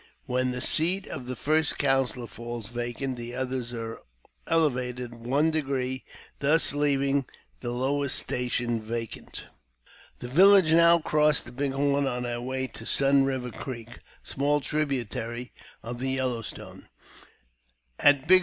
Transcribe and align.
When 0.25 0.49
the 0.49 0.61
seat 0.61 1.05
of 1.07 1.27
the 1.27 1.35
first 1.35 1.77
counsellor 1.77 2.25
falls 2.25 2.69
vacant, 2.69 3.17
the 3.17 3.35
others 3.35 3.71
are 3.71 4.01
elevated 4.47 5.13
one 5.13 5.51
degree, 5.51 6.05
thus 6.39 6.73
leaving 6.73 7.25
the 7.59 7.69
lowest 7.69 8.17
station 8.17 8.81
vacant. 8.81 9.45
The 10.17 10.27
village 10.27 10.73
now 10.73 10.97
crossed 10.97 11.45
the 11.45 11.51
Big 11.51 11.73
Horn 11.73 12.07
on 12.07 12.23
their 12.23 12.41
way 12.41 12.65
to 12.65 12.83
Sun 12.87 13.25
Biver 13.25 13.53
Creek, 13.53 13.89
a 13.99 14.27
small 14.27 14.59
tributary 14.59 15.53
of 15.83 15.99
the 15.99 16.09
Yellow 16.09 16.41
Stone. 16.41 16.87
At 17.99 18.21
Big 18.27 18.29
I 18.29 18.29
JAMES 18.29 18.29
P. 18.29 18.39